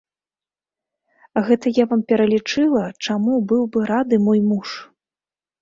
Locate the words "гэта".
1.49-1.67